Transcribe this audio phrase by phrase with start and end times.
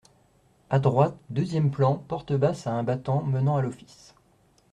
[0.71, 4.15] A droite, deuxième plan, porte basse à un battant menant à l’office.